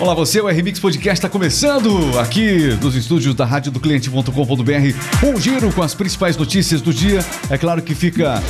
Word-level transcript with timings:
Olá 0.00 0.14
você, 0.14 0.40
o 0.40 0.46
RMix 0.46 0.78
Podcast 0.78 1.18
está 1.18 1.28
começando 1.28 2.16
aqui 2.20 2.68
nos 2.80 2.94
estúdios 2.94 3.34
da 3.34 3.44
rádio 3.44 3.72
do 3.72 3.80
cliente.com.br. 3.80 5.26
Um 5.26 5.40
giro 5.40 5.72
com 5.72 5.82
as 5.82 5.92
principais 5.92 6.36
notícias 6.36 6.80
do 6.80 6.94
dia. 6.94 7.18
É 7.50 7.58
claro 7.58 7.82
que 7.82 7.96
fica 7.96 8.40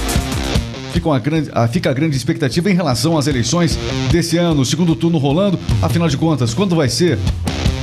Fica, 0.93 1.09
uma 1.09 1.19
grande, 1.19 1.51
ah, 1.55 1.67
fica 1.67 1.89
a 1.89 1.95
grande 1.95 2.19
expectativa 2.19 2.71
em 2.71 2.75
relação 2.75 3.17
às 3.17 3.27
eleições 3.27 3.79
desse 4.11 4.37
ano, 4.37 4.63
segundo 4.63 4.95
turno 4.95 5.17
rolando. 5.17 5.59
Afinal 5.81 6.09
de 6.09 6.19
contas, 6.19 6.53
quando 6.53 6.77
vai 6.77 6.91
ser 6.91 7.19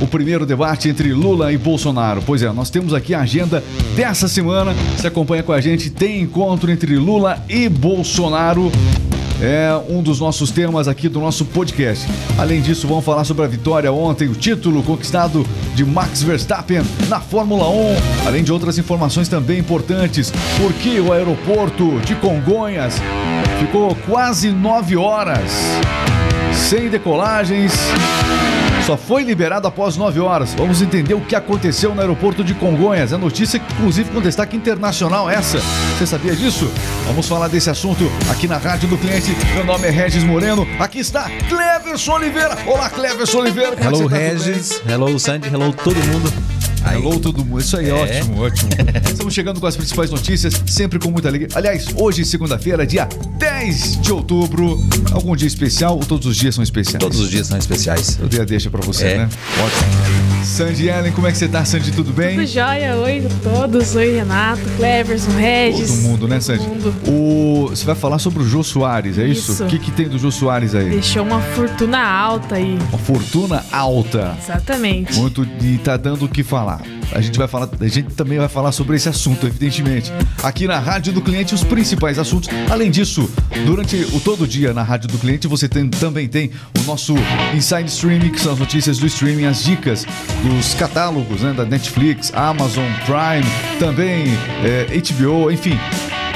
o 0.00 0.06
primeiro 0.06 0.46
debate 0.46 0.88
entre 0.88 1.12
Lula 1.12 1.52
e 1.52 1.58
Bolsonaro? 1.58 2.22
Pois 2.24 2.42
é, 2.42 2.52
nós 2.52 2.70
temos 2.70 2.94
aqui 2.94 3.14
a 3.14 3.22
agenda 3.22 3.64
dessa 3.96 4.28
semana. 4.28 4.76
Se 4.96 5.08
acompanha 5.08 5.42
com 5.42 5.52
a 5.52 5.60
gente, 5.60 5.90
tem 5.90 6.20
encontro 6.20 6.70
entre 6.70 6.96
Lula 6.96 7.44
e 7.48 7.68
Bolsonaro 7.68 8.70
é 9.40 9.70
um 9.88 10.02
dos 10.02 10.20
nossos 10.20 10.50
temas 10.50 10.88
aqui 10.88 11.08
do 11.08 11.20
nosso 11.20 11.44
podcast. 11.44 12.06
Além 12.38 12.60
disso, 12.60 12.86
vamos 12.86 13.04
falar 13.04 13.24
sobre 13.24 13.44
a 13.44 13.48
vitória 13.48 13.92
ontem, 13.92 14.28
o 14.28 14.34
título 14.34 14.82
conquistado 14.82 15.46
de 15.74 15.84
Max 15.84 16.22
Verstappen 16.22 16.82
na 17.08 17.20
Fórmula 17.20 17.68
1, 17.68 18.26
além 18.26 18.42
de 18.42 18.52
outras 18.52 18.78
informações 18.78 19.28
também 19.28 19.58
importantes, 19.58 20.32
porque 20.60 21.00
o 21.00 21.12
aeroporto 21.12 22.00
de 22.00 22.14
Congonhas 22.16 22.96
ficou 23.58 23.94
quase 24.06 24.50
nove 24.50 24.96
horas 24.96 25.50
sem 26.52 26.88
decolagens 26.88 27.72
só 28.86 28.96
foi 28.96 29.24
liberado 29.24 29.66
após 29.66 29.96
9 29.96 30.20
horas. 30.20 30.54
Vamos 30.54 30.80
entender 30.80 31.12
o 31.12 31.20
que 31.20 31.34
aconteceu 31.34 31.92
no 31.92 32.00
aeroporto 32.00 32.44
de 32.44 32.54
Congonhas. 32.54 33.12
É 33.12 33.16
notícia, 33.16 33.58
inclusive, 33.58 34.10
com 34.10 34.20
destaque 34.20 34.56
internacional 34.56 35.28
essa. 35.28 35.58
Você 35.98 36.06
sabia 36.06 36.36
disso? 36.36 36.70
Vamos 37.04 37.26
falar 37.26 37.48
desse 37.48 37.68
assunto 37.68 38.04
aqui 38.30 38.46
na 38.46 38.58
Rádio 38.58 38.88
do 38.88 38.96
Cliente. 38.96 39.36
Meu 39.54 39.64
nome 39.64 39.88
é 39.88 39.90
Regis 39.90 40.22
Moreno. 40.22 40.64
Aqui 40.78 41.00
está 41.00 41.28
Cleverson 41.48 42.12
Oliveira. 42.12 42.56
Olá, 42.64 42.88
Cleverson 42.88 43.38
Oliveira. 43.38 43.74
Como 43.74 43.82
é 43.82 43.98
hello, 43.98 44.08
tá? 44.08 44.16
Regis. 44.16 44.80
Hello, 44.88 45.18
Sandy. 45.18 45.48
Hello, 45.48 45.72
todo 45.72 45.96
mundo. 46.06 46.32
Aí. 46.86 47.00
Hello, 47.00 47.18
todo 47.18 47.44
mundo. 47.44 47.60
Isso 47.60 47.76
aí, 47.76 47.88
é. 47.88 47.92
ótimo, 47.92 48.42
ótimo. 48.42 48.70
Estamos 49.10 49.34
chegando 49.34 49.60
com 49.60 49.66
as 49.66 49.76
principais 49.76 50.10
notícias, 50.10 50.54
sempre 50.66 50.98
com 50.98 51.10
muita 51.10 51.28
alegria. 51.28 51.48
Aliás, 51.54 51.86
hoje, 51.96 52.24
segunda-feira, 52.24 52.86
dia 52.86 53.08
10 53.38 54.00
de 54.00 54.12
outubro. 54.12 54.80
Algum 55.12 55.34
dia 55.34 55.48
especial 55.48 55.96
ou 55.96 56.04
todos 56.04 56.26
os 56.26 56.36
dias 56.36 56.54
são 56.54 56.62
especiais? 56.62 57.00
Todos 57.00 57.18
os 57.18 57.28
dias 57.28 57.48
são 57.48 57.58
especiais. 57.58 58.18
Eu 58.20 58.28
dei 58.28 58.40
a 58.40 58.44
deixa 58.44 58.70
pra 58.70 58.80
você, 58.82 59.06
é. 59.06 59.18
né? 59.18 59.28
Ótimo. 59.58 60.35
Sandy 60.46 60.88
Ellen, 60.88 61.12
como 61.12 61.26
é 61.26 61.32
que 61.32 61.38
você 61.38 61.48
tá, 61.48 61.64
Sandy? 61.64 61.90
Tudo 61.90 62.12
bem? 62.12 62.36
Tudo 62.36 62.46
jóia. 62.46 62.94
Oi 62.96 63.26
a 63.26 63.50
todos. 63.50 63.96
Oi, 63.96 64.14
Renato, 64.14 64.62
Cleverson, 64.76 65.32
Regis. 65.32 65.90
Todo 65.90 66.02
mundo, 66.02 66.28
né, 66.28 66.40
Sandy? 66.40 66.64
Todo 66.64 66.72
mundo. 66.72 66.94
O... 67.08 67.68
Você 67.68 67.84
vai 67.84 67.96
falar 67.96 68.18
sobre 68.20 68.42
o 68.42 68.46
Jô 68.46 68.62
Soares, 68.62 69.18
é 69.18 69.26
isso? 69.26 69.52
isso? 69.52 69.64
O 69.64 69.66
que, 69.66 69.78
que 69.78 69.90
tem 69.90 70.08
do 70.08 70.18
Jô 70.18 70.30
Soares 70.30 70.74
aí? 70.74 70.88
Deixou 70.88 71.24
uma 71.24 71.40
fortuna 71.40 72.00
alta 72.00 72.54
aí. 72.54 72.78
Uma 72.88 72.98
fortuna 72.98 73.64
alta. 73.72 74.36
Exatamente. 74.40 75.18
Muito 75.18 75.46
e 75.60 75.78
tá 75.78 75.96
dando 75.96 76.24
o 76.24 76.28
que 76.28 76.44
falar. 76.44 76.80
A 77.12 77.20
gente 77.20 77.38
vai 77.38 77.48
falar, 77.48 77.68
a 77.80 77.88
gente 77.88 78.14
também 78.14 78.38
vai 78.38 78.48
falar 78.48 78.72
sobre 78.72 78.96
esse 78.96 79.08
assunto, 79.08 79.46
evidentemente. 79.46 80.12
Aqui 80.42 80.66
na 80.66 80.78
Rádio 80.78 81.12
do 81.12 81.20
Cliente, 81.20 81.54
os 81.54 81.64
principais 81.64 82.18
assuntos. 82.18 82.48
Além 82.70 82.90
disso, 82.90 83.30
durante 83.64 83.96
o 84.12 84.20
todo 84.20 84.46
dia 84.46 84.72
na 84.72 84.82
Rádio 84.82 85.08
do 85.08 85.18
Cliente, 85.18 85.46
você 85.46 85.68
tem, 85.68 85.88
também 85.88 86.28
tem 86.28 86.50
o 86.78 86.82
nosso 86.82 87.14
Inside 87.54 87.88
Streaming, 87.88 88.30
que 88.30 88.40
são 88.40 88.52
as 88.52 88.58
notícias 88.58 88.98
do 88.98 89.06
streaming, 89.06 89.46
as 89.46 89.62
dicas 89.62 90.04
dos 90.42 90.74
catálogos 90.74 91.42
né, 91.42 91.52
da 91.52 91.64
Netflix, 91.64 92.32
Amazon 92.34 92.90
Prime, 93.04 93.78
também 93.78 94.26
é, 94.64 94.86
HBO, 95.12 95.50
enfim 95.50 95.78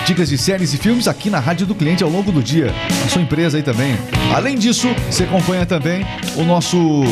dicas 0.06 0.28
de 0.28 0.38
séries 0.38 0.74
e 0.74 0.76
filmes 0.76 1.06
aqui 1.06 1.30
na 1.30 1.38
Rádio 1.38 1.66
do 1.66 1.74
Cliente 1.74 2.02
ao 2.02 2.10
longo 2.10 2.32
do 2.32 2.42
dia. 2.42 2.74
A 3.04 3.08
sua 3.08 3.22
empresa 3.22 3.58
aí 3.58 3.62
também. 3.62 3.96
Além 4.34 4.56
disso, 4.56 4.88
você 5.08 5.22
acompanha 5.22 5.64
também 5.64 6.04
o 6.36 6.42
nosso 6.42 7.02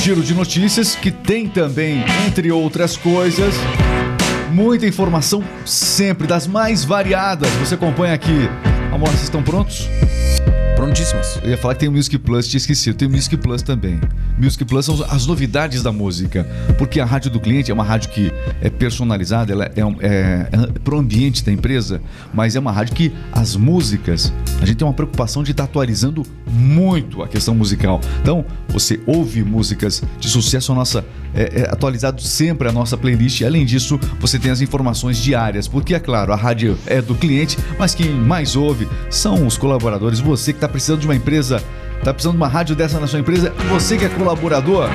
giro 0.00 0.22
de 0.22 0.32
notícias, 0.32 0.94
que 0.94 1.10
tem 1.10 1.46
também, 1.46 2.02
entre 2.26 2.50
outras 2.50 2.96
coisas, 2.96 3.54
muita 4.50 4.86
informação 4.86 5.44
sempre 5.66 6.26
das 6.26 6.46
mais 6.46 6.82
variadas. 6.82 7.50
Você 7.56 7.74
acompanha 7.74 8.14
aqui. 8.14 8.48
Amor, 8.90 9.08
vocês 9.08 9.24
estão 9.24 9.42
prontos? 9.42 9.88
Eu 11.42 11.50
ia 11.50 11.58
falar 11.58 11.74
que 11.74 11.80
tem 11.80 11.88
o 11.90 11.92
Music 11.92 12.16
Plus, 12.18 12.48
tinha 12.48 12.56
esquecido. 12.56 12.96
Tem 12.96 13.06
o 13.06 13.10
Music 13.10 13.36
Plus 13.36 13.60
também. 13.60 14.00
Music 14.38 14.64
Plus 14.64 14.86
são 14.86 15.04
as 15.10 15.26
novidades 15.26 15.82
da 15.82 15.92
música. 15.92 16.48
Porque 16.78 16.98
a 16.98 17.04
rádio 17.04 17.30
do 17.30 17.38
cliente 17.38 17.70
é 17.70 17.74
uma 17.74 17.84
rádio 17.84 18.08
que 18.08 18.32
é 18.62 18.70
personalizada, 18.70 19.52
ela 19.52 19.66
é, 19.66 19.80
é, 20.00 20.48
é 20.50 20.78
pro 20.82 20.98
ambiente 20.98 21.44
da 21.44 21.52
empresa, 21.52 22.00
mas 22.32 22.56
é 22.56 22.60
uma 22.60 22.72
rádio 22.72 22.94
que 22.94 23.12
as 23.30 23.56
músicas, 23.56 24.32
a 24.62 24.64
gente 24.64 24.78
tem 24.78 24.86
uma 24.86 24.94
preocupação 24.94 25.42
de 25.42 25.50
estar 25.50 25.64
tá 25.64 25.68
atualizando 25.68 26.22
muito 26.50 27.22
a 27.22 27.28
questão 27.28 27.54
musical. 27.54 28.00
Então, 28.22 28.42
você 28.68 28.98
ouve 29.06 29.44
músicas 29.44 30.02
de 30.18 30.30
sucesso, 30.30 30.72
a 30.72 30.74
nossa 30.74 31.04
é, 31.34 31.62
é 31.62 31.70
atualizado 31.70 32.20
sempre 32.22 32.68
a 32.68 32.72
nossa 32.72 32.96
playlist. 32.96 33.42
Além 33.42 33.64
disso, 33.64 33.98
você 34.18 34.38
tem 34.38 34.50
as 34.50 34.60
informações 34.60 35.18
diárias, 35.18 35.68
porque 35.68 35.94
é 35.94 36.00
claro, 36.00 36.32
a 36.32 36.36
rádio 36.36 36.78
é 36.86 37.00
do 37.00 37.14
cliente, 37.14 37.58
mas 37.78 37.94
quem 37.94 38.10
mais 38.10 38.56
ouve 38.56 38.88
são 39.08 39.46
os 39.46 39.56
colaboradores. 39.56 40.20
Você 40.20 40.52
que 40.52 40.58
está 40.58 40.68
precisando 40.68 41.00
de 41.00 41.06
uma 41.06 41.16
empresa 41.16 41.62
Tá 42.02 42.14
precisando 42.14 42.32
de 42.32 42.38
uma 42.38 42.48
rádio 42.48 42.74
dessa 42.74 42.98
na 42.98 43.06
sua 43.06 43.20
empresa? 43.20 43.52
Você 43.68 43.98
que 43.98 44.06
é 44.06 44.08
colaborador, 44.08 44.88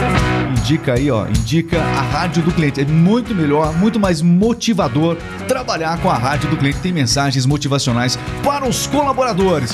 indica 0.57 0.94
aí, 0.94 1.12
ó, 1.12 1.28
indica 1.28 1.79
a 1.79 2.01
rádio 2.01 2.41
do 2.41 2.51
cliente. 2.51 2.81
É 2.81 2.85
muito 2.85 3.35
melhor, 3.35 3.72
muito 3.78 4.00
mais 4.00 4.24
motivador 4.24 5.16
trabalhar 5.47 6.00
com 6.00 6.09
a 6.09 6.18
rádio 6.18 6.50
do 6.50 6.57
cliente. 6.57 6.79
Tem 6.79 6.91
mensagens 6.91 7.45
motivacionais 7.45 8.18
para 8.44 8.68
os 8.68 8.88
colaboradores. 8.88 9.72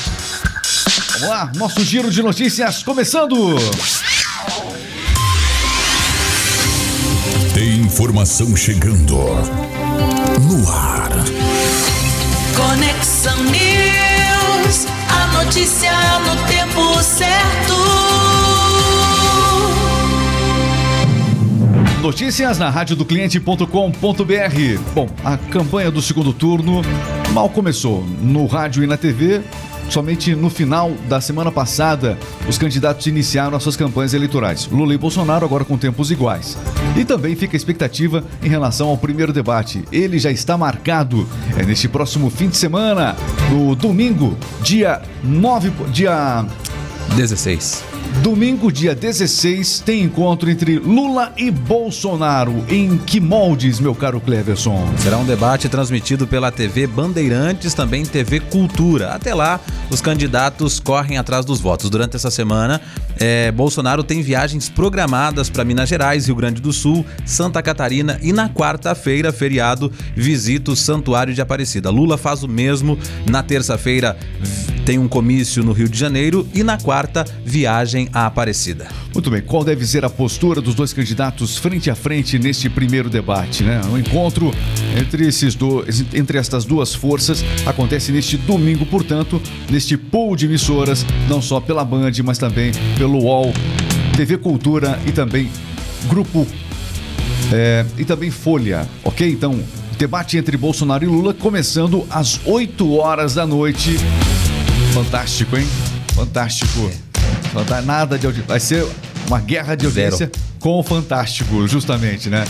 Vamos 1.13 1.29
lá, 1.29 1.51
nosso 1.55 1.81
giro 1.85 2.11
de 2.11 2.21
notícias 2.21 2.83
começando. 2.83 3.55
Informação 7.91 8.55
chegando 8.55 9.17
no 9.17 10.69
ar. 10.71 11.09
Conexão 12.55 13.35
News, 13.43 14.87
a 15.09 15.43
notícia 15.43 15.91
no 16.19 16.37
tempo 16.47 17.03
certo. 17.03 17.73
Notícias 22.01 22.57
na 22.57 22.69
rádio 22.69 22.95
do 22.95 23.03
cliente.com.br. 23.03 23.65
Bom, 24.95 25.09
a 25.25 25.35
campanha 25.35 25.91
do 25.91 26.01
segundo 26.01 26.31
turno 26.31 26.81
mal 27.33 27.49
começou 27.49 28.05
no 28.21 28.45
rádio 28.45 28.85
e 28.85 28.87
na 28.87 28.95
TV. 28.95 29.41
Somente 29.91 30.33
no 30.33 30.49
final 30.49 30.91
da 31.09 31.19
semana 31.19 31.51
passada, 31.51 32.17
os 32.47 32.57
candidatos 32.57 33.07
iniciaram 33.07 33.57
as 33.57 33.61
suas 33.61 33.75
campanhas 33.75 34.13
eleitorais. 34.13 34.65
Lula 34.71 34.93
e 34.93 34.97
Bolsonaro 34.97 35.45
agora 35.45 35.65
com 35.65 35.77
tempos 35.77 36.09
iguais. 36.11 36.57
E 36.95 37.03
também 37.03 37.35
fica 37.35 37.57
a 37.57 37.59
expectativa 37.59 38.23
em 38.41 38.47
relação 38.47 38.87
ao 38.87 38.97
primeiro 38.97 39.33
debate. 39.33 39.83
Ele 39.91 40.17
já 40.17 40.31
está 40.31 40.57
marcado. 40.57 41.27
É 41.57 41.65
neste 41.65 41.89
próximo 41.89 42.29
fim 42.29 42.47
de 42.47 42.55
semana, 42.55 43.17
no 43.49 43.75
domingo, 43.75 44.37
dia 44.63 45.01
9, 45.21 45.69
dia 45.91 46.45
16. 47.17 47.90
Domingo, 48.21 48.71
dia 48.71 48.93
16, 48.93 49.79
tem 49.79 50.03
encontro 50.03 50.49
entre 50.49 50.77
Lula 50.77 51.33
e 51.37 51.49
Bolsonaro. 51.49 52.63
Em 52.69 52.97
que 52.97 53.19
moldes, 53.19 53.79
meu 53.79 53.95
caro 53.95 54.21
Cleverson? 54.21 54.87
Será 54.97 55.17
um 55.17 55.25
debate 55.25 55.67
transmitido 55.67 56.27
pela 56.27 56.51
TV 56.51 56.85
Bandeirantes, 56.85 57.73
também 57.73 58.05
TV 58.05 58.39
Cultura. 58.39 59.09
Até 59.09 59.33
lá, 59.33 59.59
os 59.89 60.01
candidatos 60.01 60.79
correm 60.79 61.17
atrás 61.17 61.45
dos 61.45 61.59
votos. 61.59 61.89
Durante 61.89 62.15
essa 62.15 62.29
semana, 62.29 62.79
é, 63.19 63.51
Bolsonaro 63.51 64.03
tem 64.03 64.21
viagens 64.21 64.69
programadas 64.69 65.49
para 65.49 65.63
Minas 65.63 65.89
Gerais, 65.89 66.27
Rio 66.27 66.35
Grande 66.35 66.61
do 66.61 66.71
Sul, 66.71 67.05
Santa 67.25 67.61
Catarina 67.61 68.19
e 68.21 68.31
na 68.31 68.49
quarta-feira, 68.49 69.33
feriado, 69.33 69.91
visita 70.15 70.71
o 70.71 70.75
Santuário 70.75 71.33
de 71.33 71.41
Aparecida. 71.41 71.89
Lula 71.89 72.17
faz 72.17 72.43
o 72.43 72.47
mesmo. 72.47 72.99
Na 73.27 73.41
terça-feira, 73.41 74.17
tem 74.85 74.97
um 74.97 75.07
comício 75.07 75.63
no 75.63 75.71
Rio 75.71 75.87
de 75.87 75.97
Janeiro 75.97 76.47
e 76.53 76.63
na 76.63 76.77
quarta, 76.77 77.25
viagem 77.45 78.09
à 78.13 78.25
Aparecida. 78.25 78.87
Muito 79.13 79.29
bem, 79.29 79.41
qual 79.41 79.63
deve 79.63 79.85
ser 79.85 80.05
a 80.05 80.09
postura 80.09 80.61
dos 80.61 80.73
dois 80.73 80.93
candidatos 80.93 81.57
frente 81.57 81.89
a 81.89 81.95
frente 81.95 82.39
neste 82.39 82.69
primeiro 82.69 83.09
debate, 83.09 83.63
né? 83.63 83.81
O 83.91 83.97
encontro 83.97 84.51
entre 84.99 85.27
esses 85.27 85.55
dois, 85.55 86.05
entre 86.13 86.37
estas 86.37 86.65
duas 86.65 86.93
forças 86.93 87.43
acontece 87.65 88.11
neste 88.11 88.37
domingo, 88.37 88.85
portanto, 88.85 89.41
neste 89.69 89.97
pool 89.97 90.35
de 90.35 90.45
emissoras, 90.45 91.05
não 91.27 91.41
só 91.41 91.59
pela 91.59 91.83
Band, 91.83 92.11
mas 92.23 92.37
também 92.37 92.71
pelo 92.97 93.23
UOL, 93.23 93.53
TV 94.15 94.37
Cultura 94.37 94.99
e 95.05 95.11
também 95.11 95.49
Grupo 96.07 96.47
é, 97.51 97.85
e 97.97 98.05
também 98.05 98.31
Folha, 98.31 98.87
ok? 99.03 99.29
Então, 99.29 99.59
debate 99.97 100.37
entre 100.37 100.57
Bolsonaro 100.57 101.03
e 101.03 101.07
Lula 101.07 101.33
começando 101.33 102.05
às 102.09 102.39
8 102.45 102.95
horas 102.95 103.35
da 103.35 103.45
noite 103.45 103.97
Fantástico, 104.93 105.57
hein? 105.57 105.67
Fantástico. 106.13 106.91
Não 107.53 107.63
dá 107.63 107.81
nada 107.81 108.17
de 108.17 108.25
audiência. 108.25 108.47
Vai 108.47 108.59
ser 108.59 108.85
uma 109.27 109.39
guerra 109.39 109.75
de 109.75 109.85
audiência 109.85 110.17
Zero. 110.27 110.31
com 110.59 110.79
o 110.79 110.83
Fantástico, 110.83 111.67
justamente, 111.67 112.29
né? 112.29 112.43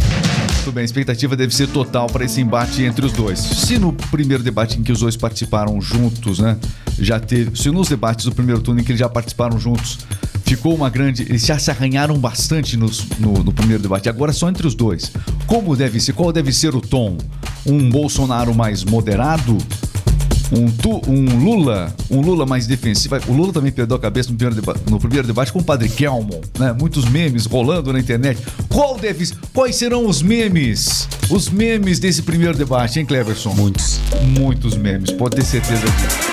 Muito 0.56 0.72
bem, 0.72 0.82
a 0.82 0.86
expectativa 0.86 1.36
deve 1.36 1.54
ser 1.56 1.68
total 1.68 2.08
para 2.08 2.24
esse 2.26 2.40
embate 2.42 2.84
entre 2.84 3.06
os 3.06 3.12
dois. 3.14 3.40
Se 3.40 3.80
no 3.80 3.94
primeiro 3.94 4.44
debate 4.44 4.80
em 4.80 4.84
que 4.84 4.92
os 4.92 5.00
dois 5.00 5.16
participaram 5.16 5.80
juntos, 5.82 6.40
né? 6.40 6.58
Já 7.00 7.20
teve. 7.20 7.56
Se 7.60 7.70
nos 7.72 7.88
debates 7.90 8.26
do 8.26 8.32
primeiro 8.32 8.62
turno 8.62 8.82
em 8.82 8.84
que 8.84 8.92
eles 8.92 9.00
já 9.00 9.10
participaram 9.10 9.60
juntos 9.60 10.00
ficou 10.46 10.76
uma 10.76 10.90
grande. 10.90 11.22
Eles 11.24 11.46
já 11.46 11.58
se 11.58 11.72
arranharam 11.72 12.18
bastante 12.20 12.76
nos- 12.76 13.06
no, 13.18 13.32
no 13.42 13.54
primeiro 13.54 13.82
debate. 13.82 14.10
Agora 14.10 14.32
é 14.32 14.34
só 14.34 14.50
entre 14.50 14.68
os 14.68 14.76
dois. 14.76 15.10
Como 15.48 15.76
deve 15.78 15.98
ser? 16.00 16.12
Qual 16.14 16.32
deve 16.34 16.52
ser 16.52 16.76
o 16.76 16.82
tom? 16.82 17.18
Um 17.66 17.90
Bolsonaro 17.90 18.54
mais 18.54 18.84
moderado? 18.84 19.58
Um, 20.52 20.70
tu- 20.70 21.02
um 21.10 21.44
Lula, 21.44 21.96
um 22.10 22.20
Lula 22.22 22.46
mais 22.46 22.68
defensivo. 22.68 23.16
O 23.28 23.34
Lula 23.34 23.54
também 23.54 23.72
perdeu 23.72 23.96
a 23.96 24.00
cabeça 24.00 24.30
no 24.30 24.36
primeiro, 24.38 24.60
deba- 24.62 24.76
no 24.90 25.00
primeiro 25.00 25.26
debate 25.28 25.52
com 25.54 25.60
o 25.60 25.64
Padre 25.64 25.88
Kelmon, 25.88 26.42
né? 26.60 26.74
Muitos 26.78 27.06
memes 27.06 27.46
rolando 27.46 27.94
na 27.94 28.00
internet. 28.00 28.42
Qual 28.68 28.98
deve, 28.98 29.30
quais 29.54 29.76
serão 29.76 30.06
os 30.08 30.22
memes? 30.22 31.08
Os 31.30 31.50
memes 31.50 32.00
desse 32.00 32.22
primeiro 32.22 32.58
debate, 32.58 33.00
hein, 33.00 33.06
Cleverson? 33.06 33.54
Muitos. 33.54 34.00
Muitos 34.38 34.76
memes, 34.76 35.12
pode 35.12 35.36
ter 35.38 35.44
certeza 35.46 35.82
disso. 35.82 36.31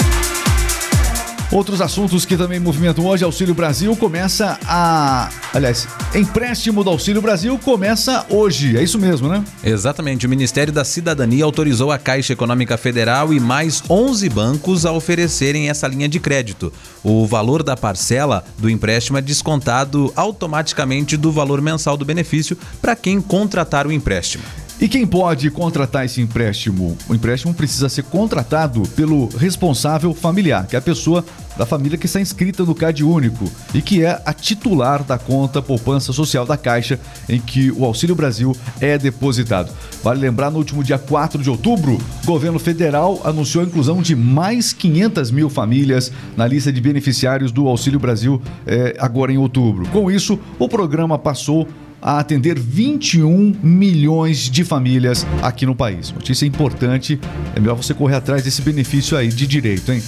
Outros 1.51 1.81
assuntos 1.81 2.27
que 2.27 2.37
também 2.37 2.61
movimentam 2.61 3.07
hoje, 3.07 3.25
Auxílio 3.25 3.55
Brasil 3.55 3.97
começa 3.97 4.59
a. 4.67 5.31
Aliás, 5.55 5.89
empréstimo 6.15 6.85
do 6.85 6.91
Auxílio 6.91 7.23
Brasil 7.23 7.59
começa 7.59 8.27
hoje. 8.29 8.77
É 8.77 8.83
isso 8.83 8.99
mesmo, 8.99 9.29
né? 9.29 9.43
Exatamente. 9.65 10.27
O 10.27 10.29
Ministério 10.29 10.71
da 10.71 10.85
Cidadania 10.85 11.45
autorizou 11.45 11.91
a 11.91 11.99
Caixa 11.99 12.35
Econômica 12.35 12.77
Federal 12.77 13.33
e 13.33 13.41
mais 13.41 13.83
11 13.89 14.29
bancos 14.29 14.85
a 14.85 14.93
oferecerem 14.93 15.71
essa 15.71 15.89
linha 15.89 16.07
de 16.07 16.21
crédito. 16.21 16.71
O 17.03 17.27
valor 17.27 17.63
da 17.63 17.75
parcela 17.75 18.45
do 18.59 18.69
empréstimo 18.69 19.17
é 19.17 19.23
descontado 19.23 20.13
automaticamente 20.15 21.17
do 21.17 21.33
valor 21.33 21.63
mensal 21.63 21.97
do 21.97 22.05
benefício 22.05 22.59
para 22.83 22.95
quem 22.95 23.23
contratar 23.23 23.87
o 23.87 23.93
empréstimo. 23.93 24.45
E 24.81 24.87
quem 24.87 25.05
pode 25.05 25.51
contratar 25.51 26.05
esse 26.05 26.21
empréstimo? 26.21 26.97
O 27.09 27.15
empréstimo 27.15 27.53
precisa 27.53 27.89
ser 27.89 28.05
contratado 28.05 28.83
pelo 28.95 29.27
responsável 29.37 30.15
familiar, 30.15 30.69
que 30.69 30.77
é 30.77 30.79
a 30.79 30.83
pessoa 30.83 31.25
da 31.57 31.67
família 31.67 31.99
que 31.99 32.07
está 32.07 32.21
inscrita 32.21 32.63
no 32.65 32.77
CAD 32.77 33.03
Único 33.03 33.51
e 33.75 33.83
que 33.83 34.05
é 34.05 34.23
a 34.25 34.33
titular 34.33 35.03
da 35.03 35.19
conta 35.19 35.61
poupança 35.61 36.13
social 36.13 36.47
da 36.47 36.57
Caixa, 36.57 37.01
em 37.29 37.41
que 37.41 37.73
o 37.73 37.85
Auxílio 37.85 38.15
Brasil 38.15 38.57
é 38.81 38.97
depositado. 38.97 39.73
Vale 40.01 40.21
lembrar, 40.21 40.49
no 40.49 40.59
último 40.59 40.85
dia 40.85 40.97
4 40.97 41.43
de 41.43 41.51
outubro, 41.51 41.99
o 42.23 42.27
governo 42.27 42.61
federal 42.61 43.21
anunciou 43.25 43.65
a 43.65 43.67
inclusão 43.67 44.01
de 44.01 44.15
mais 44.15 44.73
500 44.73 45.33
mil 45.33 45.51
famílias 45.51 46.13
na 46.37 46.47
lista 46.47 46.73
de 46.73 46.81
beneficiários 46.81 47.51
do 47.51 47.67
Auxílio 47.67 47.99
Brasil 47.99 48.41
eh, 48.65 48.95
agora 49.01 49.33
em 49.33 49.39
outubro. 49.39 49.89
Com 49.89 50.09
isso, 50.09 50.39
o 50.57 50.69
programa 50.69 51.19
passou 51.19 51.67
a 52.01 52.19
atender 52.19 52.59
21 52.59 53.57
milhões 53.63 54.51
de 54.51 54.65
famílias 54.65 55.27
aqui 55.43 55.67
no 55.67 55.75
país. 55.75 56.13
Notícia 56.13 56.47
importante, 56.47 57.19
é 57.55 57.61
melhor 57.61 57.75
você 57.75 57.93
correr 57.93 58.17
atrás 58.17 58.43
desse 58.43 58.63
benefício 58.63 59.17
aí 59.17 59.29
de 59.29 59.47
direito, 59.47 59.93
hein? 59.93 60.03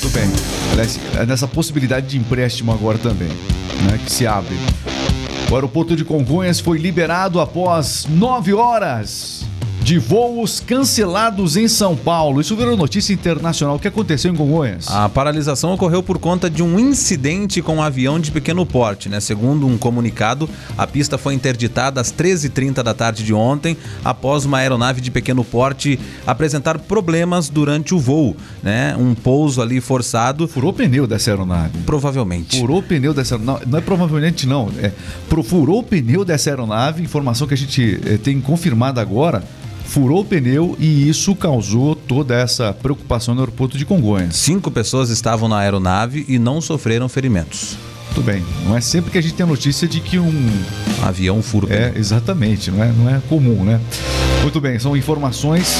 Tudo 0.00 0.12
bem. 0.12 0.30
Aliás, 0.72 0.98
é 1.16 1.26
nessa 1.26 1.46
possibilidade 1.46 2.08
de 2.08 2.18
empréstimo 2.18 2.72
agora 2.72 2.98
também, 2.98 3.28
né, 3.28 3.98
que 4.04 4.10
se 4.10 4.26
abre. 4.26 4.56
O 5.50 5.54
aeroporto 5.54 5.96
de 5.96 6.04
Congonhas 6.04 6.60
foi 6.60 6.78
liberado 6.78 7.40
após 7.40 8.06
nove 8.08 8.54
horas 8.54 9.49
de 9.82 9.98
voos 9.98 10.60
cancelados 10.60 11.56
em 11.56 11.66
São 11.66 11.96
Paulo. 11.96 12.40
Isso 12.40 12.54
virou 12.54 12.76
notícia 12.76 13.12
internacional. 13.12 13.76
O 13.76 13.78
que 13.78 13.88
aconteceu 13.88 14.32
em 14.32 14.36
Congonhas? 14.36 14.88
A 14.88 15.08
paralisação 15.08 15.72
ocorreu 15.72 16.02
por 16.02 16.18
conta 16.18 16.50
de 16.50 16.62
um 16.62 16.78
incidente 16.78 17.62
com 17.62 17.76
um 17.76 17.82
avião 17.82 18.20
de 18.20 18.30
pequeno 18.30 18.64
porte, 18.66 19.08
né? 19.08 19.20
Segundo 19.20 19.66
um 19.66 19.78
comunicado, 19.78 20.48
a 20.76 20.86
pista 20.86 21.16
foi 21.16 21.34
interditada 21.34 22.00
às 22.00 22.12
13h30 22.12 22.82
da 22.82 22.94
tarde 22.94 23.24
de 23.24 23.32
ontem, 23.32 23.76
após 24.04 24.44
uma 24.44 24.58
aeronave 24.58 25.00
de 25.00 25.10
pequeno 25.10 25.42
porte 25.42 25.98
apresentar 26.26 26.78
problemas 26.78 27.48
durante 27.48 27.94
o 27.94 27.98
voo, 27.98 28.36
né? 28.62 28.94
Um 28.98 29.14
pouso 29.14 29.62
ali 29.62 29.80
forçado, 29.80 30.46
Furou 30.46 30.70
o 30.70 30.74
pneu 30.74 31.06
dessa 31.06 31.30
aeronave. 31.30 31.78
provavelmente. 31.86 32.58
Furou 32.58 32.78
o 32.78 32.82
pneu 32.82 33.14
dessa 33.14 33.38
não, 33.38 33.58
não 33.66 33.78
é 33.78 33.82
provavelmente 33.82 34.46
não, 34.46 34.68
é 34.78 34.92
furou 35.42 35.78
o 35.78 35.82
pneu 35.82 36.24
dessa 36.24 36.50
aeronave, 36.50 37.02
informação 37.02 37.46
que 37.46 37.54
a 37.54 37.56
gente 37.56 37.98
eh, 38.04 38.18
tem 38.18 38.40
confirmada 38.40 39.00
agora, 39.00 39.42
furou 39.90 40.20
o 40.20 40.24
pneu 40.24 40.76
e 40.78 41.08
isso 41.08 41.34
causou 41.34 41.96
toda 41.96 42.32
essa 42.36 42.72
preocupação 42.72 43.34
no 43.34 43.40
aeroporto 43.40 43.76
de 43.76 43.84
Congonhas. 43.84 44.36
Cinco 44.36 44.70
pessoas 44.70 45.10
estavam 45.10 45.48
na 45.48 45.58
aeronave 45.58 46.24
e 46.28 46.38
não 46.38 46.60
sofreram 46.60 47.08
ferimentos. 47.08 47.76
Tudo 48.14 48.24
bem, 48.24 48.40
não 48.64 48.76
é 48.76 48.80
sempre 48.80 49.10
que 49.10 49.18
a 49.18 49.20
gente 49.20 49.34
tem 49.34 49.44
notícia 49.44 49.88
de 49.88 50.00
que 50.00 50.16
um 50.16 50.48
Avião 51.02 51.42
furo 51.42 51.66
é 51.72 51.92
exatamente, 51.96 52.70
não 52.70 52.84
é, 52.84 52.92
não 52.92 53.10
é 53.10 53.20
comum, 53.28 53.64
né? 53.64 53.80
Muito 54.42 54.60
bem, 54.60 54.78
são 54.78 54.96
informações. 54.96 55.78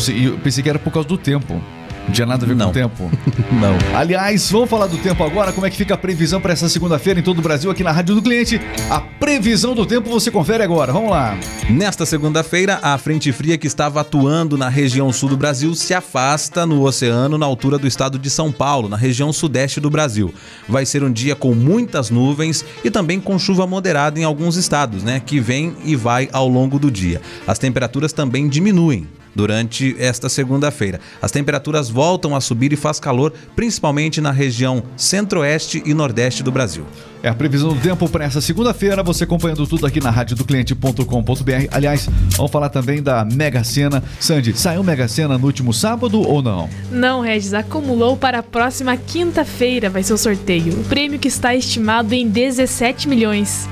Sei- 0.00 0.28
eu 0.28 0.38
pensei 0.38 0.62
que 0.62 0.70
era 0.70 0.78
por 0.78 0.90
causa 0.90 1.06
do 1.06 1.18
tempo. 1.18 1.60
Não 2.06 2.12
tinha 2.12 2.26
nada 2.26 2.44
a 2.44 2.48
ver 2.48 2.54
com 2.54 2.58
Não. 2.58 2.70
o 2.70 2.72
tempo. 2.72 3.10
Não. 3.52 3.96
Aliás, 3.98 4.50
vamos 4.50 4.68
falar 4.68 4.86
do 4.86 4.96
tempo 4.98 5.22
agora. 5.22 5.52
Como 5.52 5.66
é 5.66 5.70
que 5.70 5.76
fica 5.76 5.94
a 5.94 5.98
previsão 5.98 6.40
para 6.40 6.52
essa 6.52 6.68
segunda-feira 6.68 7.20
em 7.20 7.22
todo 7.22 7.38
o 7.38 7.42
Brasil 7.42 7.70
aqui 7.70 7.82
na 7.84 7.92
Rádio 7.92 8.14
do 8.14 8.22
Cliente? 8.22 8.60
A 8.90 9.00
previsão 9.00 9.74
do 9.74 9.86
tempo 9.86 10.10
você 10.10 10.30
confere 10.30 10.62
agora. 10.62 10.92
Vamos 10.92 11.10
lá. 11.10 11.36
Nesta 11.70 12.04
segunda-feira, 12.04 12.80
a 12.82 12.98
frente 12.98 13.30
fria 13.32 13.56
que 13.56 13.66
estava 13.66 14.00
atuando 14.00 14.58
na 14.58 14.68
região 14.68 15.12
sul 15.12 15.28
do 15.28 15.36
Brasil 15.36 15.74
se 15.74 15.94
afasta 15.94 16.66
no 16.66 16.82
oceano 16.82 17.38
na 17.38 17.46
altura 17.46 17.78
do 17.78 17.86
estado 17.86 18.18
de 18.18 18.28
São 18.30 18.50
Paulo, 18.50 18.88
na 18.88 18.96
região 18.96 19.32
sudeste 19.32 19.80
do 19.80 19.88
Brasil. 19.90 20.34
Vai 20.68 20.84
ser 20.84 21.02
um 21.04 21.12
dia 21.12 21.36
com 21.36 21.54
muitas 21.54 22.10
nuvens 22.10 22.64
e 22.84 22.90
também 22.90 23.20
com 23.20 23.38
chuva 23.38 23.66
moderada 23.66 24.18
em 24.18 24.24
alguns 24.24 24.56
estados, 24.56 25.02
né, 25.02 25.20
que 25.24 25.40
vem 25.40 25.74
e 25.84 25.94
vai 25.94 26.28
ao 26.32 26.48
longo 26.48 26.78
do 26.78 26.90
dia. 26.90 27.20
As 27.46 27.58
temperaturas 27.58 28.12
também 28.12 28.48
diminuem 28.48 29.06
durante 29.34 29.96
esta 29.98 30.28
segunda-feira. 30.28 31.00
As 31.20 31.30
temperaturas 31.30 31.88
voltam 31.88 32.34
a 32.34 32.40
subir 32.40 32.72
e 32.72 32.76
faz 32.76 32.98
calor, 32.98 33.32
principalmente 33.54 34.20
na 34.20 34.30
região 34.30 34.82
centro-oeste 34.96 35.82
e 35.84 35.94
nordeste 35.94 36.42
do 36.42 36.52
Brasil. 36.52 36.84
É 37.22 37.28
a 37.28 37.34
previsão 37.34 37.72
do 37.72 37.80
tempo 37.80 38.08
para 38.08 38.24
essa 38.24 38.40
segunda-feira. 38.40 39.00
Você 39.02 39.22
acompanhando 39.22 39.64
tudo 39.64 39.86
aqui 39.86 40.00
na 40.00 40.10
rádio 40.10 40.34
do 40.34 40.44
cliente.com.br. 40.44 41.68
Aliás, 41.70 42.08
vamos 42.36 42.50
falar 42.50 42.68
também 42.68 43.00
da 43.00 43.24
Mega 43.24 43.62
Sena. 43.62 44.02
Sandy, 44.18 44.58
saiu 44.58 44.82
Mega 44.82 45.06
Sena 45.06 45.38
no 45.38 45.46
último 45.46 45.72
sábado 45.72 46.20
ou 46.20 46.42
não? 46.42 46.68
Não, 46.90 47.20
Regis, 47.20 47.54
acumulou 47.54 48.16
para 48.16 48.40
a 48.40 48.42
próxima 48.42 48.96
quinta-feira 48.96 49.88
vai 49.88 50.02
ser 50.02 50.12
o 50.12 50.18
sorteio. 50.18 50.72
O 50.80 50.84
prêmio 50.84 51.18
que 51.18 51.28
está 51.28 51.54
estimado 51.54 52.12
em 52.14 52.28
17 52.28 53.08
milhões. 53.08 53.68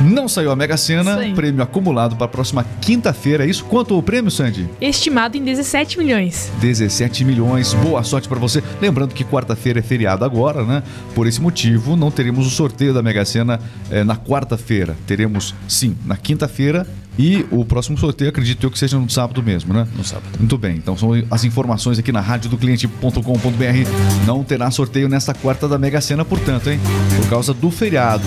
Não 0.00 0.28
saiu 0.28 0.52
a 0.52 0.56
Mega 0.56 0.76
Sena, 0.76 1.18
prêmio 1.34 1.62
acumulado 1.62 2.14
para 2.14 2.26
a 2.26 2.28
próxima 2.28 2.64
quinta-feira. 2.80 3.44
É 3.44 3.48
isso? 3.48 3.64
Quanto 3.64 3.98
o 3.98 4.02
prêmio, 4.02 4.30
Sandy? 4.30 4.68
Estimado 4.80 5.36
em 5.36 5.42
17 5.42 5.98
milhões. 5.98 6.52
17 6.60 7.24
milhões. 7.24 7.74
Boa 7.74 8.02
sorte 8.04 8.28
para 8.28 8.38
você. 8.38 8.62
Lembrando 8.80 9.12
que 9.12 9.24
quarta-feira 9.24 9.80
é 9.80 9.82
feriado 9.82 10.24
agora, 10.24 10.64
né? 10.64 10.84
Por 11.14 11.26
esse 11.26 11.40
motivo, 11.40 11.96
não 11.96 12.12
teremos 12.12 12.46
o 12.46 12.50
sorteio 12.50 12.94
da 12.94 13.02
Mega 13.02 13.24
Sena 13.24 13.58
eh, 13.90 14.04
na 14.04 14.16
quarta-feira. 14.16 14.96
Teremos, 15.06 15.54
sim, 15.66 15.96
na 16.06 16.16
quinta-feira. 16.16 16.86
E 17.18 17.44
o 17.50 17.64
próximo 17.64 17.98
sorteio, 17.98 18.30
acredito 18.30 18.64
eu 18.64 18.70
que 18.70 18.78
seja 18.78 18.96
no 18.96 19.10
sábado 19.10 19.42
mesmo, 19.42 19.74
né? 19.74 19.88
No 19.96 20.04
sábado. 20.04 20.38
Muito 20.38 20.56
bem, 20.56 20.76
então 20.76 20.96
são 20.96 21.10
as 21.28 21.42
informações 21.42 21.98
aqui 21.98 22.12
na 22.12 22.20
rádio 22.20 22.48
do 22.48 22.56
cliente.com.br. 22.56 24.24
Não 24.24 24.44
terá 24.44 24.70
sorteio 24.70 25.08
nesta 25.08 25.34
quarta 25.34 25.66
da 25.66 25.76
Mega 25.76 26.00
Sena, 26.00 26.24
portanto, 26.24 26.70
hein? 26.70 26.78
Por 27.16 27.28
causa 27.28 27.52
do 27.52 27.72
feriado. 27.72 28.22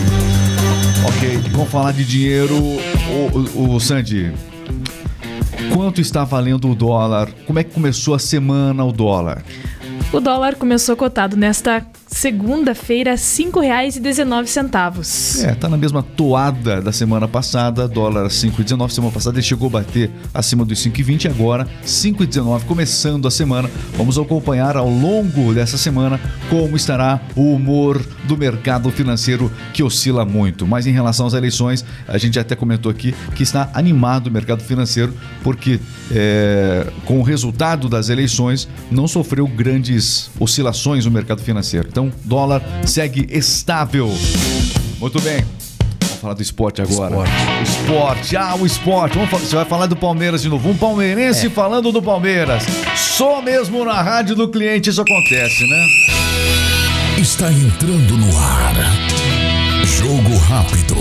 Ok, 1.05 1.37
vamos 1.51 1.69
falar 1.69 1.93
de 1.93 2.05
dinheiro. 2.05 2.55
O, 2.55 3.59
o, 3.59 3.75
o 3.75 3.79
Sandy, 3.79 4.31
quanto 5.73 5.99
está 5.99 6.23
valendo 6.23 6.69
o 6.69 6.75
dólar? 6.75 7.29
Como 7.47 7.57
é 7.57 7.63
que 7.63 7.73
começou 7.73 8.13
a 8.13 8.19
semana 8.19 8.85
o 8.85 8.91
dólar? 8.91 9.43
O 10.13 10.19
dólar 10.19 10.55
começou 10.55 10.95
cotado 10.95 11.35
nesta 11.35 11.83
segunda-feira 12.11 13.11
R$ 13.11 13.17
5,19. 13.17 15.45
É, 15.45 15.55
tá 15.55 15.69
na 15.69 15.77
mesma 15.77 16.03
toada 16.03 16.81
da 16.81 16.91
semana 16.91 17.25
passada, 17.27 17.87
dólar 17.87 18.27
5,19. 18.27 18.89
Semana 18.89 19.13
passada 19.13 19.37
ele 19.37 19.45
chegou 19.45 19.69
a 19.69 19.71
bater 19.71 20.11
acima 20.33 20.65
dos 20.65 20.85
5,20, 20.85 21.29
agora 21.29 21.65
5,19. 21.85 22.65
Começando 22.65 23.25
a 23.27 23.31
semana, 23.31 23.69
vamos 23.95 24.19
acompanhar 24.19 24.75
ao 24.75 24.89
longo 24.89 25.53
dessa 25.53 25.77
semana 25.77 26.19
como 26.49 26.75
estará 26.75 27.21
o 27.35 27.53
humor 27.53 28.03
do 28.25 28.37
mercado 28.37 28.91
financeiro 28.91 29.49
que 29.73 29.81
oscila 29.81 30.25
muito. 30.25 30.67
Mas 30.67 30.85
em 30.85 30.91
relação 30.91 31.25
às 31.25 31.33
eleições, 31.33 31.85
a 32.07 32.17
gente 32.17 32.37
até 32.37 32.55
comentou 32.55 32.91
aqui 32.91 33.15
que 33.35 33.43
está 33.43 33.69
animado 33.73 34.27
o 34.27 34.31
mercado 34.31 34.61
financeiro, 34.61 35.13
porque 35.43 35.79
é, 36.11 36.85
com 37.05 37.19
o 37.19 37.23
resultado 37.23 37.87
das 37.87 38.09
eleições 38.09 38.67
não 38.91 39.07
sofreu 39.07 39.47
grandes 39.47 40.29
oscilações 40.39 41.05
no 41.05 41.11
mercado 41.11 41.41
financeiro. 41.41 41.87
Então, 41.89 42.00
dólar 42.23 42.61
segue 42.85 43.27
estável. 43.29 44.09
Muito 44.99 45.19
bem. 45.21 45.43
Vamos 46.01 46.19
falar 46.21 46.33
do 46.35 46.41
esporte 46.41 46.81
agora. 46.81 47.15
Esporte. 47.15 47.31
O 47.59 47.63
esporte. 47.63 48.37
Ah, 48.37 48.55
o 48.55 48.65
esporte. 48.65 49.13
Vamos 49.15 49.29
falar- 49.31 49.43
você 49.43 49.55
vai 49.55 49.65
falar 49.65 49.85
do 49.87 49.95
Palmeiras 49.95 50.41
de 50.41 50.49
novo. 50.49 50.69
Um 50.69 50.77
palmeirense 50.77 51.49
falando 51.49 51.91
do 51.91 52.01
Palmeiras. 52.01 52.63
Só 52.95 53.41
mesmo 53.41 53.83
na 53.83 54.01
rádio 54.01 54.35
do 54.35 54.47
cliente 54.47 54.89
isso 54.89 55.01
acontece, 55.01 55.67
né? 55.67 55.85
Está 57.17 57.51
entrando 57.51 58.17
no 58.17 58.37
ar. 58.37 58.73
Jogo 59.85 60.37
rápido. 60.37 60.95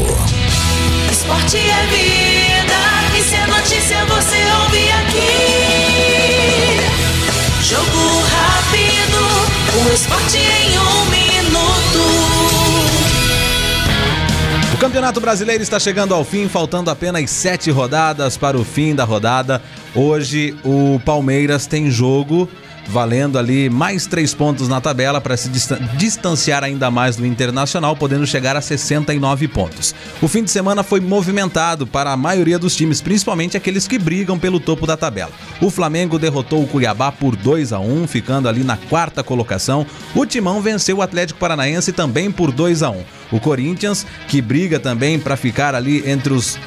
Esporte 1.13 1.59
é 1.59 1.87
vida, 1.87 3.19
e 3.19 3.23
se 3.23 3.35
é 3.35 3.47
notícia 3.47 4.05
você 4.07 4.37
ouve 4.63 4.91
aqui. 4.91 6.81
Jogo 7.63 8.23
rápido, 8.31 8.90
o 9.73 9.93
esporte 9.93 10.37
em 10.37 10.77
um 10.77 11.05
minuto. 11.05 12.01
O 14.75 14.77
Campeonato 14.79 15.21
Brasileiro 15.21 15.63
está 15.63 15.79
chegando 15.79 16.13
ao 16.13 16.25
fim, 16.25 16.49
faltando 16.49 16.91
apenas 16.91 17.31
sete 17.31 17.71
rodadas 17.71 18.37
para 18.37 18.59
o 18.59 18.65
fim 18.65 18.97
da 18.97 19.05
rodada. 19.05 19.63
Hoje 19.95 20.57
o 20.65 21.01
Palmeiras 21.05 21.69
tem 21.69 21.89
jogo 21.89 22.49
valendo 22.89 23.39
ali 23.39 23.69
mais 23.71 24.07
três 24.07 24.35
pontos 24.35 24.69
na 24.69 24.81
tabela 24.81 25.21
para 25.21 25.37
se 25.37 25.51
distanciar 25.97 26.65
ainda 26.65 26.91
mais 26.91 27.17
do 27.17 27.27
Internacional, 27.27 27.97
podendo 27.97 28.27
chegar 28.27 28.57
a 28.57 28.61
69 28.61 29.49
pontos. 29.49 29.95
O 30.21 30.29
fim 30.29 30.43
de 30.43 30.51
semana 30.51 30.83
foi 30.83 31.01
movimentado 31.01 31.87
para 31.87 32.13
a 32.13 32.17
maioria 32.17 32.59
dos 32.59 32.77
times, 32.77 33.01
principalmente 33.01 33.57
aqueles 33.57 33.87
que 33.87 33.99
brigam 33.99 34.39
pelo 34.39 34.61
topo 34.61 34.87
da 34.87 34.97
tabela. 34.97 35.33
O 35.61 35.71
Flamengo 35.71 36.19
derrotou 36.19 36.63
o 36.63 36.67
Cuiabá 36.67 37.13
por 37.13 37.37
2 37.37 37.73
a 37.73 37.79
1, 37.79 38.07
ficando 38.07 38.49
ali 38.49 38.65
na 38.65 38.77
quarta 38.77 39.23
colocação. 39.23 39.87
O 40.15 40.27
Timão 40.27 40.61
venceu 40.61 40.99
o 40.99 41.03
Atlético 41.03 41.39
Paranaense 41.39 41.93
também 41.93 42.31
por 42.31 42.51
2 42.51 42.83
a 42.83 42.91
1. 42.91 43.05
O 43.33 43.41
Corinthians, 43.41 44.07
que 44.29 44.43
briga 44.43 44.81
também 44.81 45.19
para 45.19 45.37
ficar 45.37 45.75
ali 45.75 46.09
entre 46.11 46.33
os 46.33 46.59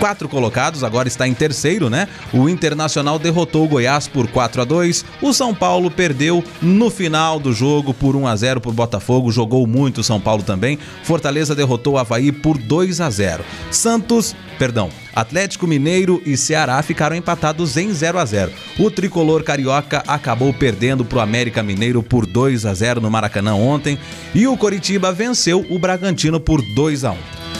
quatro 0.00 0.30
colocados, 0.30 0.82
agora 0.82 1.06
está 1.06 1.28
em 1.28 1.34
terceiro, 1.34 1.90
né? 1.90 2.08
O 2.32 2.48
Internacional 2.48 3.18
derrotou 3.18 3.66
o 3.66 3.68
Goiás 3.68 4.08
por 4.08 4.26
4 4.26 4.62
a 4.62 4.64
2. 4.64 5.04
O 5.20 5.34
São 5.34 5.54
Paulo 5.54 5.90
perdeu 5.90 6.42
no 6.62 6.90
final 6.90 7.38
do 7.38 7.52
jogo 7.52 7.92
por 7.92 8.16
1 8.16 8.26
a 8.26 8.34
0 8.34 8.60
por 8.62 8.72
Botafogo, 8.72 9.30
jogou 9.30 9.66
muito 9.66 10.00
o 10.00 10.04
São 10.04 10.18
Paulo 10.18 10.42
também. 10.42 10.78
Fortaleza 11.04 11.54
derrotou 11.54 11.94
o 11.94 11.98
Havaí 11.98 12.32
por 12.32 12.56
2 12.56 12.98
a 13.02 13.10
0. 13.10 13.44
Santos, 13.70 14.34
perdão, 14.58 14.88
Atlético 15.14 15.66
Mineiro 15.66 16.22
e 16.24 16.34
Ceará 16.34 16.82
ficaram 16.82 17.14
empatados 17.14 17.76
em 17.76 17.92
0 17.92 18.18
a 18.18 18.24
0. 18.24 18.52
O 18.78 18.90
tricolor 18.90 19.42
carioca 19.42 20.02
acabou 20.06 20.54
perdendo 20.54 21.04
para 21.04 21.18
o 21.18 21.20
América 21.20 21.62
Mineiro 21.62 22.02
por 22.02 22.24
2 22.24 22.64
a 22.64 22.72
0 22.72 23.02
no 23.02 23.10
Maracanã 23.10 23.54
ontem 23.54 23.98
e 24.34 24.46
o 24.46 24.56
Coritiba 24.56 25.12
venceu 25.12 25.66
o 25.68 25.78
Bragantino 25.78 26.40
por 26.40 26.62
2 26.74 27.04
a 27.04 27.12
1 27.12 27.59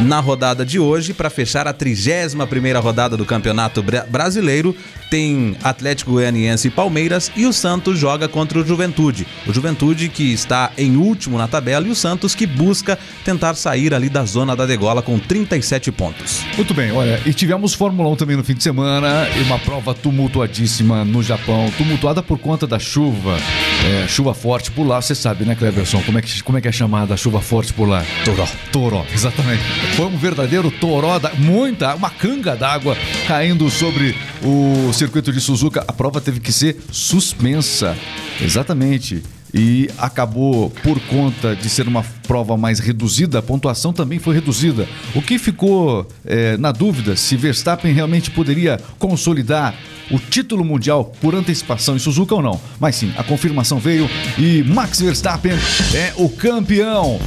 na 0.00 0.20
rodada 0.20 0.64
de 0.64 0.78
hoje, 0.78 1.14
para 1.14 1.30
fechar 1.30 1.66
a 1.68 1.72
31 1.72 2.46
primeira 2.46 2.80
rodada 2.80 3.16
do 3.16 3.24
Campeonato 3.24 3.84
Brasileiro, 4.08 4.76
tem 5.14 5.56
Atlético 5.62 6.10
Goianiense 6.10 6.66
e 6.66 6.70
Palmeiras 6.72 7.30
e 7.36 7.46
o 7.46 7.52
Santos 7.52 7.96
joga 7.96 8.26
contra 8.26 8.58
o 8.58 8.66
Juventude. 8.66 9.24
O 9.46 9.52
Juventude 9.52 10.08
que 10.08 10.32
está 10.32 10.72
em 10.76 10.96
último 10.96 11.38
na 11.38 11.46
tabela 11.46 11.86
e 11.86 11.90
o 11.90 11.94
Santos 11.94 12.34
que 12.34 12.44
busca 12.44 12.98
tentar 13.24 13.54
sair 13.54 13.94
ali 13.94 14.08
da 14.08 14.24
zona 14.24 14.56
da 14.56 14.66
degola 14.66 15.02
com 15.02 15.16
37 15.16 15.92
pontos. 15.92 16.40
Muito 16.56 16.74
bem, 16.74 16.90
olha, 16.90 17.22
e 17.24 17.32
tivemos 17.32 17.74
Fórmula 17.74 18.08
1 18.10 18.16
também 18.16 18.36
no 18.36 18.42
fim 18.42 18.54
de 18.54 18.64
semana 18.64 19.28
e 19.38 19.42
uma 19.42 19.56
prova 19.56 19.94
tumultuadíssima 19.94 21.04
no 21.04 21.22
Japão, 21.22 21.72
tumultuada 21.78 22.20
por 22.20 22.36
conta 22.40 22.66
da 22.66 22.80
chuva, 22.80 23.38
é, 23.86 24.08
chuva 24.08 24.34
forte 24.34 24.72
por 24.72 24.84
lá, 24.84 25.00
você 25.00 25.14
sabe, 25.14 25.44
né, 25.44 25.54
Cleberson, 25.54 26.02
como 26.02 26.18
é 26.18 26.22
que, 26.22 26.42
como 26.42 26.58
é, 26.58 26.60
que 26.60 26.66
é 26.66 26.72
chamada 26.72 27.14
a 27.14 27.16
chuva 27.16 27.40
forte 27.40 27.72
por 27.72 27.88
lá? 27.88 28.04
Toró. 28.24 28.48
Toró, 28.72 29.06
exatamente. 29.14 29.62
Foi 29.94 30.06
um 30.06 30.16
verdadeiro 30.16 30.72
toró, 30.72 31.20
da, 31.20 31.32
muita, 31.34 31.94
uma 31.94 32.10
canga 32.10 32.56
d'água 32.56 32.96
caindo 33.26 33.68
sobre 33.70 34.14
o 34.42 34.92
circuito 34.92 35.32
de 35.32 35.40
Suzuka. 35.40 35.84
A 35.86 35.92
prova 35.92 36.20
teve 36.20 36.40
que 36.40 36.52
ser 36.52 36.76
suspensa. 36.90 37.96
Exatamente 38.40 39.22
e 39.54 39.88
acabou 39.96 40.68
por 40.82 40.98
conta 41.02 41.54
de 41.54 41.70
ser 41.70 41.86
uma 41.86 42.02
prova 42.26 42.56
mais 42.56 42.80
reduzida, 42.80 43.38
a 43.38 43.42
pontuação 43.42 43.92
também 43.92 44.18
foi 44.18 44.34
reduzida. 44.34 44.88
O 45.14 45.22
que 45.22 45.38
ficou 45.38 46.08
é, 46.26 46.56
na 46.56 46.72
dúvida 46.72 47.14
se 47.14 47.36
Verstappen 47.36 47.92
realmente 47.92 48.32
poderia 48.32 48.80
consolidar 48.98 49.74
o 50.10 50.18
título 50.18 50.64
mundial 50.64 51.04
por 51.20 51.36
antecipação 51.36 51.94
em 51.94 52.00
Suzuka 52.00 52.34
ou 52.34 52.42
não. 52.42 52.60
Mas 52.80 52.96
sim, 52.96 53.12
a 53.16 53.22
confirmação 53.22 53.78
veio 53.78 54.10
e 54.36 54.64
Max 54.64 55.00
Verstappen 55.00 55.52
é 55.94 56.12
o 56.16 56.28
campeão 56.28 57.20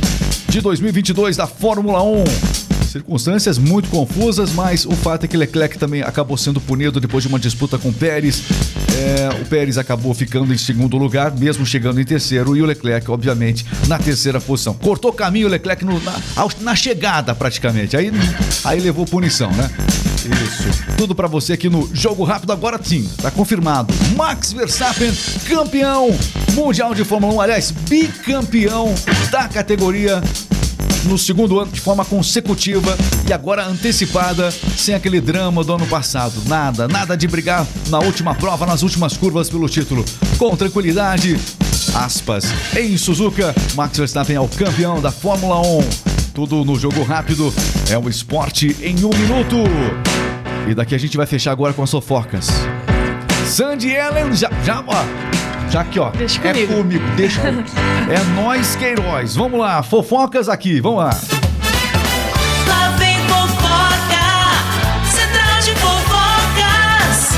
de 0.50 0.60
2022 0.60 1.38
da 1.38 1.48
Fórmula 1.48 2.04
1. 2.04 2.57
Circunstâncias 2.88 3.58
muito 3.58 3.90
confusas, 3.90 4.52
mas 4.52 4.86
o 4.86 4.92
fato 4.92 5.26
é 5.26 5.28
que 5.28 5.38
Leclerc 5.38 5.78
também 5.78 6.02
acabou 6.02 6.38
sendo 6.38 6.60
punido 6.60 7.00
depois 7.00 7.24
de 7.24 7.28
uma 7.28 7.40
disputa 7.40 7.78
com 7.78 7.92
Pérez. 7.92 8.44
É, 8.96 9.42
o 9.42 9.46
Pérez 9.46 9.78
acabou 9.78 10.14
ficando 10.14 10.54
em 10.54 10.58
segundo 10.58 10.98
lugar, 10.98 11.32
mesmo 11.38 11.66
chegando 11.66 12.00
em 12.02 12.06
terceiro, 12.06 12.56
e 12.56 12.62
o 12.62 12.66
Leclerc, 12.66 13.10
obviamente, 13.12 13.66
na 13.88 14.00
terceira 14.00 14.40
posição. 14.40 14.74
Cortou 14.74 15.14
caminho 15.14 15.48
o 15.48 15.50
Leclerc 15.50 15.84
no, 15.86 16.02
na, 16.02 16.14
na, 16.62 16.76
chegada, 16.76 17.36
praticamente. 17.36 17.96
Aí, 17.96 18.12
aí 18.64 18.80
levou 18.80 19.06
punição, 19.06 19.52
né? 19.52 19.70
Isso. 20.26 20.96
Tudo 20.98 21.16
para 21.16 21.28
você 21.28 21.54
aqui 21.54 21.70
no 21.70 21.90
Jogo 21.94 22.24
Rápido. 22.24 22.52
Agora 22.52 22.80
sim, 22.84 23.08
tá 23.22 23.32
confirmado. 23.32 23.94
Max 24.16 24.52
Verstappen, 24.52 25.12
campeão 25.48 26.18
mundial 26.54 26.94
de 26.94 27.04
Fórmula 27.04 27.34
1, 27.36 27.42
aliás, 27.42 27.72
bicampeão 27.72 28.94
da 29.32 29.48
categoria 29.48 30.22
no 31.08 31.18
segundo 31.18 31.60
ano 31.60 31.72
de 31.72 31.80
forma 31.80 32.04
consecutiva 32.04 32.96
e 33.28 33.34
agora 33.34 33.66
antecipada, 33.66 34.52
sem 34.52 34.94
aquele 34.94 35.22
drama 35.22 35.64
do 35.64 35.74
ano 35.74 35.88
passado. 35.88 36.34
Nada, 36.48 36.88
nada 36.88 37.16
de 37.16 37.28
brigar 37.28 37.66
na 37.90 38.00
última 38.00 38.36
prova, 38.36 38.66
nas 38.66 38.84
últimas 38.84 39.16
curvas 39.16 39.50
pelo 39.50 39.68
título. 39.70 40.04
Com 40.38 40.56
tranquilidade, 40.56 41.40
aspas, 41.96 42.46
em 42.78 42.98
Suzuka, 42.98 43.56
Max 43.76 43.98
Verstappen 43.98 44.36
é 44.36 44.40
o 44.40 44.48
campeão 44.48 45.02
da 45.02 45.12
Fórmula 45.12 45.60
1. 45.62 45.80
Tudo 46.34 46.64
no 46.64 46.78
jogo 46.78 47.04
rápido, 47.04 47.54
é 47.90 47.98
o 47.98 48.08
esporte 48.10 48.76
em 48.82 48.96
um 49.04 49.10
minuto. 49.10 49.58
E 50.70 50.76
daqui 50.76 50.94
a 50.94 50.98
gente 50.98 51.16
vai 51.16 51.26
fechar 51.26 51.52
agora 51.52 51.74
com 51.74 51.82
as 51.82 51.90
fofocas. 51.90 52.50
Sandy 53.46 53.90
Ellen 53.90 54.36
já, 54.36 54.52
já 54.64 54.84
ó, 54.86 55.27
já 55.70 55.82
aqui, 55.82 56.00
ó. 56.00 56.10
Deixa 56.12 56.40
é 56.48 56.54
comigo. 56.54 56.74
comigo, 56.76 57.06
deixa 57.16 57.42
comigo. 57.42 57.68
é 58.10 58.42
nós 58.42 58.76
Queiroz. 58.76 59.36
Vamos 59.36 59.60
lá, 59.60 59.84
fofocas 59.84 60.48
aqui, 60.50 60.80
vamos 60.80 61.00
lá. 61.00 61.10
Lá 62.68 62.90
vem 62.98 63.18
fofoca, 63.28 64.26
central 65.10 65.60
de 65.62 65.72
fofocas. 65.76 67.32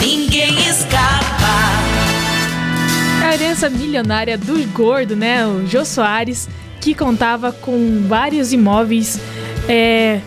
Ninguém 0.00 0.58
escapa. 0.68 1.70
A 3.24 3.34
herança 3.34 3.68
milionária 3.68 4.38
do 4.38 4.66
gordo, 4.72 5.14
né? 5.14 5.46
O 5.46 5.66
Jô 5.66 5.84
Soares, 5.84 6.48
que 6.80 6.94
contava 6.94 7.52
com 7.52 8.04
vários 8.08 8.52
imóveis. 8.52 9.20
É, 9.68 10.20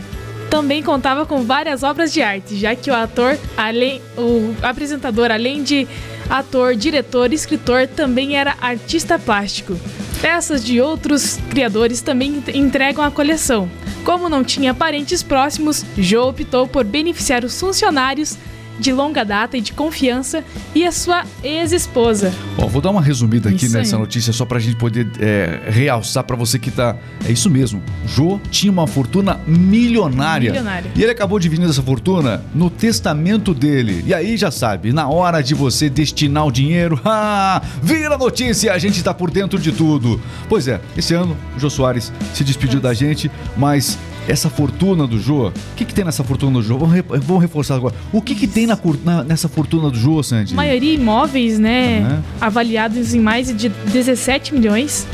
também 0.53 0.83
contava 0.83 1.25
com 1.25 1.41
várias 1.41 1.81
obras 1.81 2.13
de 2.13 2.21
arte, 2.21 2.55
já 2.55 2.75
que 2.75 2.91
o 2.91 2.93
ator, 2.93 3.39
além, 3.57 3.99
o 4.15 4.53
apresentador, 4.61 5.31
além 5.31 5.63
de 5.63 5.87
ator, 6.29 6.75
diretor, 6.75 7.33
escritor, 7.33 7.87
também 7.87 8.37
era 8.37 8.55
artista 8.61 9.17
plástico. 9.17 9.75
Peças 10.21 10.63
de 10.63 10.79
outros 10.79 11.39
criadores 11.49 12.03
também 12.03 12.43
entregam 12.53 13.03
a 13.03 13.09
coleção. 13.09 13.67
Como 14.05 14.29
não 14.29 14.43
tinha 14.43 14.75
parentes 14.75 15.23
próximos, 15.23 15.83
Joe 15.97 16.29
optou 16.29 16.67
por 16.67 16.83
beneficiar 16.83 17.43
os 17.43 17.59
funcionários 17.59 18.37
de 18.79 18.91
longa 18.91 19.23
data 19.23 19.57
e 19.57 19.61
de 19.61 19.73
confiança 19.73 20.43
e 20.73 20.85
a 20.85 20.91
sua 20.91 21.23
ex-esposa. 21.43 22.33
Bom, 22.57 22.67
vou 22.67 22.81
dar 22.81 22.89
uma 22.89 23.01
resumida 23.01 23.49
aqui 23.49 23.65
Isso 23.65 23.77
nessa 23.77 23.95
aí. 23.95 24.01
notícia 24.01 24.33
só 24.33 24.45
pra 24.45 24.59
gente 24.59 24.75
poder 24.77 25.07
é, 25.19 25.61
realçar 25.67 26.23
pra 26.23 26.35
você 26.35 26.57
que 26.57 26.71
tá. 26.71 26.95
É 27.25 27.31
isso 27.31 27.49
mesmo. 27.49 27.81
Jô 28.07 28.39
tinha 28.49 28.71
uma 28.71 28.87
fortuna 28.87 29.39
milionária. 29.45 30.51
Milionária. 30.51 30.91
E 30.95 31.01
ele 31.01 31.11
acabou 31.11 31.39
dividindo 31.39 31.69
essa 31.69 31.81
fortuna 31.81 32.43
no 32.53 32.69
testamento 32.69 33.53
dele. 33.53 34.03
E 34.05 34.13
aí 34.13 34.37
já 34.37 34.51
sabe, 34.51 34.91
na 34.91 35.07
hora 35.07 35.41
de 35.41 35.53
você 35.53 35.89
destinar 35.89 36.45
o 36.45 36.51
dinheiro, 36.51 36.99
ah, 37.05 37.61
vira 37.81 38.17
notícia, 38.17 38.73
a 38.73 38.77
gente 38.77 39.01
tá 39.03 39.13
por 39.13 39.31
dentro 39.31 39.59
de 39.59 39.71
tudo. 39.71 40.19
Pois 40.49 40.67
é, 40.67 40.79
esse 40.97 41.13
ano 41.13 41.37
o 41.55 41.59
Jô 41.59 41.69
Soares 41.69 42.11
se 42.33 42.43
despediu 42.43 42.79
da 42.79 42.93
gente, 42.93 43.29
mas 43.55 43.97
essa 44.27 44.49
fortuna 44.49 45.05
do 45.05 45.19
Jô, 45.19 45.47
o 45.49 45.53
que, 45.75 45.83
que 45.85 45.93
tem 45.93 46.05
nessa 46.05 46.23
fortuna 46.23 46.53
do 46.59 46.63
Jô? 46.63 46.77
Vamos, 46.77 46.95
re- 46.95 47.03
vamos 47.03 47.41
reforçar 47.41 47.75
agora. 47.75 47.93
O 48.11 48.21
que, 48.21 48.33
que 48.35 48.47
tem 48.47 48.65
na, 48.65 48.77
na- 49.03 49.23
nessa 49.23 49.47
fortuna 49.49 49.89
do 49.89 49.97
Jô, 49.97 50.21
Sandy? 50.23 50.53
maioria 50.55 50.93
imóveis, 50.93 51.59
né? 51.59 51.99
Aham. 52.01 52.23
Avaliados 52.41 53.13
em 53.13 53.19
mais 53.19 53.55
de 53.55 53.69
17 53.69 54.53
milhões. 54.53 55.05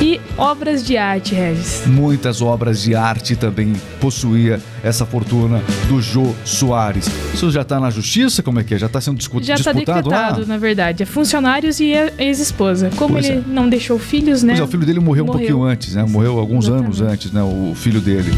E 0.00 0.20
obras 0.36 0.84
de 0.86 0.96
arte, 0.96 1.34
Regis. 1.34 1.82
Muitas 1.86 2.40
obras 2.40 2.80
de 2.80 2.94
arte 2.94 3.34
também 3.34 3.72
possuía 4.00 4.60
essa 4.82 5.04
fortuna 5.04 5.60
do 5.88 6.00
Jô 6.00 6.32
Soares. 6.44 7.10
Isso 7.34 7.50
já 7.50 7.62
está 7.62 7.80
na 7.80 7.90
justiça? 7.90 8.40
Como 8.40 8.60
é 8.60 8.64
que 8.64 8.74
é? 8.74 8.78
Já 8.78 8.86
está 8.86 9.00
sendo 9.00 9.18
discu- 9.18 9.42
Já 9.42 9.54
está 9.56 9.72
disputado 9.72 10.04
decretado, 10.08 10.40
lá? 10.42 10.46
na 10.46 10.56
verdade. 10.56 11.02
É 11.02 11.06
funcionários 11.06 11.80
e 11.80 11.94
a 11.94 12.12
ex-esposa. 12.16 12.90
Como 12.96 13.14
Pois 13.14 13.26
ele 13.28 13.38
é. 13.38 13.42
não 13.52 13.68
deixou 13.68 13.98
filhos, 13.98 14.44
né? 14.44 14.52
Pois 14.52 14.60
é, 14.60 14.64
o 14.64 14.68
filho 14.68 14.86
dele 14.86 15.00
morreu, 15.00 15.24
um 15.24 15.26
Morreu. 15.26 15.40
pouquinho 15.48 15.62
antes, 15.64 15.94
né? 15.96 16.04
Morreu 16.08 16.38
alguns 16.38 16.66
Exatamente. 16.66 16.86
anos 16.86 17.00
antes, 17.12 17.32
né? 17.32 17.42
O 17.42 17.72
filho 17.74 18.00
dele. 18.00 18.30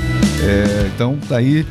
É, 0.43 0.89
então, 0.95 1.19
tá 1.29 1.37
aí. 1.37 1.67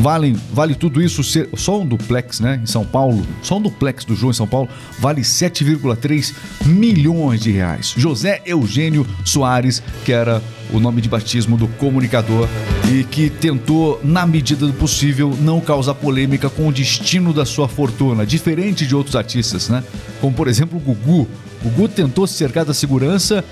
Vale, 0.00 0.36
vale 0.52 0.74
tudo 0.74 1.02
isso 1.02 1.24
ser 1.24 1.48
só 1.56 1.80
um 1.80 1.86
duplex, 1.86 2.40
né? 2.40 2.60
Em 2.62 2.66
São 2.66 2.84
Paulo, 2.84 3.26
só 3.42 3.56
um 3.56 3.62
duplex 3.62 4.04
do 4.04 4.14
Jô 4.14 4.30
em 4.30 4.34
São 4.34 4.46
Paulo 4.46 4.68
vale 4.98 5.22
7,3 5.22 6.34
milhões 6.66 7.40
de 7.40 7.50
reais. 7.50 7.94
José 7.96 8.42
Eugênio 8.44 9.06
Soares, 9.24 9.82
que 10.04 10.12
era 10.12 10.42
o 10.72 10.78
nome 10.78 11.00
de 11.00 11.08
batismo 11.08 11.56
do 11.56 11.66
comunicador 11.66 12.48
e 12.92 13.04
que 13.04 13.30
tentou, 13.30 14.00
na 14.04 14.26
medida 14.26 14.66
do 14.66 14.72
possível, 14.74 15.36
não 15.40 15.60
causar 15.60 15.94
polêmica 15.94 16.50
com 16.50 16.68
o 16.68 16.72
destino 16.72 17.32
da 17.32 17.44
sua 17.44 17.68
fortuna, 17.68 18.26
diferente 18.26 18.86
de 18.86 18.94
outros 18.94 19.16
artistas, 19.16 19.68
né? 19.68 19.82
Como 20.20 20.34
por 20.34 20.46
exemplo 20.46 20.78
o 20.78 20.80
Gugu. 20.80 21.28
O 21.64 21.70
Gugu 21.70 21.88
tentou 21.88 22.26
se 22.26 22.34
cercar 22.34 22.64
da 22.64 22.74
segurança 22.74 23.42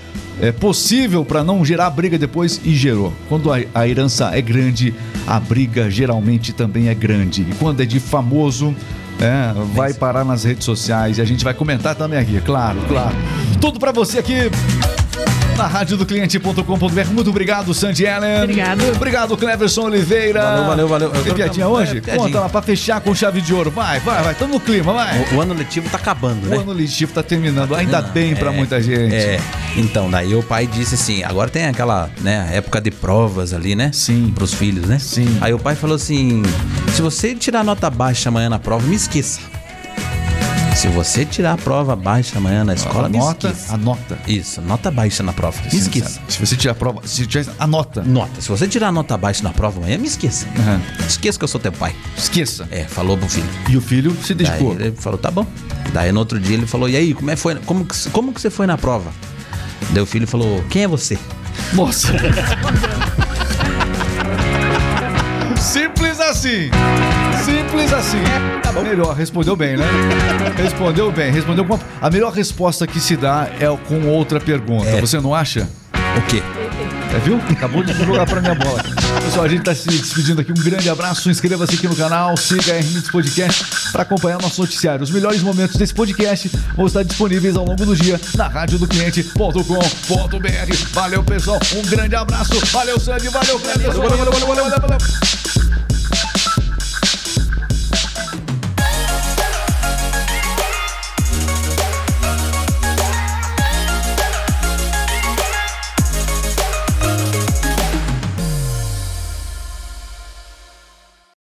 é, 0.40 0.52
possível 0.52 1.24
para 1.24 1.44
não 1.44 1.64
gerar 1.64 1.90
briga 1.90 2.18
depois 2.18 2.60
e 2.64 2.74
gerou. 2.74 3.12
Quando 3.28 3.52
a, 3.52 3.58
a 3.74 3.88
herança 3.88 4.30
é 4.36 4.40
grande, 4.40 4.94
a 5.26 5.38
briga 5.38 5.90
geralmente 5.90 6.52
também 6.52 6.88
é 6.88 6.94
grande. 6.94 7.42
E 7.42 7.54
quando 7.58 7.80
é 7.82 7.86
de 7.86 8.00
famoso, 8.00 8.74
é, 9.20 9.52
vai 9.74 9.94
parar 9.94 10.24
nas 10.24 10.44
redes 10.44 10.64
sociais 10.64 11.18
e 11.18 11.20
a 11.20 11.24
gente 11.24 11.44
vai 11.44 11.54
comentar 11.54 11.94
também 11.94 12.18
aqui, 12.18 12.40
claro, 12.40 12.80
claro. 12.88 13.14
Tudo 13.60 13.78
para 13.78 13.92
você 13.92 14.18
aqui 14.18 14.50
na 15.56 15.66
rádio 15.66 15.96
do 15.96 16.04
cliente.com.br. 16.04 17.10
Muito 17.12 17.30
obrigado, 17.30 17.72
Sandy 17.72 18.04
Ellen. 18.04 18.42
Obrigado. 18.42 18.82
Obrigado, 18.94 19.36
Cleverson 19.36 19.82
Oliveira. 19.82 20.42
Valeu, 20.42 20.66
valeu, 20.66 20.88
valeu. 20.88 21.12
Eu 21.14 21.22
Tem 21.24 21.34
piadinha 21.34 21.64
é, 21.64 21.68
hoje? 21.68 22.00
piadinha. 22.00 22.26
Conta 22.26 22.40
lá 22.40 22.48
pra 22.48 22.62
fechar 22.62 23.00
com 23.00 23.14
chave 23.14 23.40
de 23.40 23.54
ouro. 23.54 23.70
Vai, 23.70 24.00
vai, 24.00 24.22
vai. 24.22 24.34
Tamo 24.34 24.54
no 24.54 24.60
clima, 24.60 24.92
vai. 24.92 25.18
O, 25.32 25.36
o 25.36 25.40
ano 25.40 25.54
letivo 25.54 25.88
tá 25.88 25.96
acabando, 25.96 26.46
O 26.46 26.50
né? 26.50 26.56
ano 26.56 26.72
letivo 26.72 27.12
tá 27.12 27.22
terminando. 27.22 27.74
Ainda 27.74 28.00
Não, 28.02 28.10
bem 28.10 28.34
pra 28.34 28.52
é, 28.52 28.56
muita 28.56 28.80
gente. 28.82 29.14
É. 29.14 29.40
Então, 29.76 30.10
daí 30.10 30.34
o 30.34 30.42
pai 30.42 30.66
disse 30.66 30.94
assim: 30.94 31.22
agora 31.22 31.48
tem 31.50 31.66
aquela, 31.66 32.10
né, 32.20 32.50
época 32.52 32.80
de 32.80 32.90
provas 32.90 33.52
ali, 33.52 33.74
né? 33.74 33.90
Sim. 33.92 34.32
Pros 34.34 34.52
filhos, 34.54 34.86
né? 34.86 34.98
Sim. 34.98 35.38
Aí 35.40 35.52
o 35.52 35.58
pai 35.58 35.74
falou 35.74 35.96
assim: 35.96 36.42
se 36.92 37.02
você 37.02 37.34
tirar 37.34 37.64
nota 37.64 37.88
baixa 37.90 38.28
amanhã 38.28 38.48
na 38.48 38.58
prova, 38.58 38.86
me 38.86 38.96
esqueça. 38.96 39.40
Se 40.74 40.88
você 40.88 41.24
tirar 41.24 41.52
a 41.54 41.56
prova 41.56 41.96
baixa 41.96 42.36
amanhã 42.38 42.62
na 42.64 42.74
escola, 42.74 43.08
me 43.08 43.16
anota, 43.16 43.48
esqueça. 43.48 43.74
anota. 43.74 44.18
Isso, 44.26 44.60
nota 44.60 44.90
baixa 44.90 45.22
na 45.22 45.32
prova. 45.32 45.58
Me 45.72 45.78
esqueça. 45.78 46.20
Se 46.28 46.38
você 46.38 46.56
tirar 46.56 46.72
a 46.72 46.74
prova, 46.74 47.00
se 47.06 47.26
tiver, 47.26 47.46
anota. 47.58 48.02
Nota. 48.02 48.40
Se 48.40 48.48
você 48.48 48.68
tirar 48.68 48.88
a 48.88 48.92
nota 48.92 49.16
baixa 49.16 49.42
na 49.42 49.50
prova 49.50 49.78
amanhã, 49.80 49.96
me 49.96 50.06
esqueça. 50.06 50.46
Aham. 50.58 50.80
Esqueça 51.08 51.38
que 51.38 51.44
eu 51.44 51.48
sou 51.48 51.60
teu 51.60 51.72
pai. 51.72 51.94
Esqueça. 52.18 52.68
É, 52.70 52.84
falou 52.84 53.16
pro 53.16 53.28
filho. 53.28 53.48
E 53.70 53.76
o 53.76 53.80
filho 53.80 54.14
se 54.22 54.34
Daí 54.34 54.46
dedicou. 54.46 54.72
ele 54.74 54.92
falou, 54.92 55.18
tá 55.18 55.30
bom. 55.30 55.46
Daí 55.92 56.12
no 56.12 56.18
outro 56.18 56.38
dia 56.38 56.56
ele 56.56 56.66
falou, 56.66 56.88
e 56.88 56.96
aí, 56.96 57.14
como, 57.14 57.30
é, 57.30 57.36
foi, 57.36 57.54
como, 57.56 57.84
que, 57.86 58.10
como 58.10 58.32
que 58.32 58.40
você 58.40 58.50
foi 58.50 58.66
na 58.66 58.76
prova? 58.76 59.10
Daí 59.90 60.02
o 60.02 60.06
filho 60.06 60.26
falou, 60.26 60.62
quem 60.68 60.82
é 60.82 60.88
você? 60.88 61.18
Nossa. 61.72 62.08
Simples 65.56 66.20
assim. 66.20 66.68
Simples 67.44 67.92
assim. 67.92 68.22
Tá 68.62 68.72
bom. 68.72 68.82
Melhor, 68.82 69.14
respondeu 69.14 69.54
bem, 69.54 69.76
né? 69.76 69.84
Respondeu 70.56 71.12
bem, 71.12 71.30
respondeu 71.30 71.64
com. 71.64 71.78
A 72.00 72.08
melhor 72.08 72.32
resposta 72.32 72.86
que 72.86 72.98
se 72.98 73.16
dá 73.16 73.48
é 73.60 73.66
com 73.86 74.08
outra 74.08 74.40
pergunta. 74.40 74.88
É. 74.88 75.00
Você 75.00 75.20
não 75.20 75.34
acha? 75.34 75.68
O 76.16 76.22
quê? 76.22 76.42
É, 77.14 77.18
viu? 77.18 77.40
Acabou 77.50 77.82
de 77.82 77.92
jogar 77.92 78.24
pra 78.24 78.40
minha 78.40 78.54
bola. 78.54 78.82
Pessoal, 79.24 79.44
a 79.44 79.48
gente 79.48 79.62
tá 79.62 79.74
se 79.74 79.88
despedindo 79.88 80.40
aqui. 80.40 80.52
Um 80.52 80.62
grande 80.62 80.88
abraço. 80.88 81.30
Inscreva-se 81.30 81.74
aqui 81.74 81.86
no 81.86 81.94
canal. 81.94 82.36
Siga 82.36 82.72
a 82.72 82.78
RMix 82.78 83.10
Podcast 83.10 83.64
para 83.92 84.02
acompanhar 84.02 84.40
nosso 84.40 84.60
noticiário. 84.60 85.02
Os 85.02 85.10
melhores 85.10 85.42
momentos 85.42 85.76
desse 85.76 85.92
podcast 85.92 86.50
vão 86.76 86.86
estar 86.86 87.02
disponíveis 87.02 87.56
ao 87.56 87.64
longo 87.64 87.84
do 87.84 87.94
dia 87.94 88.20
na 88.36 88.48
rádio 88.48 88.78
do 88.78 88.88
cliente.com.br. 88.88 89.54
Valeu, 90.92 91.22
pessoal. 91.22 91.60
Um 91.76 91.82
grande 91.82 92.16
abraço. 92.16 92.54
Valeu, 92.66 92.98
Sandy. 92.98 93.28
Valeu, 93.28 93.58
Cleber. 93.60 93.92
Valeu, 93.92 94.08
valeu, 94.08 94.32
valeu, 94.32 94.54
valeu, 94.54 94.80
valeu. 94.80 95.43